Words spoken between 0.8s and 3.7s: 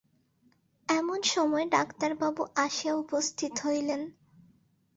এমন সময় ডাক্তারবাবু আসিয়া উপস্থিত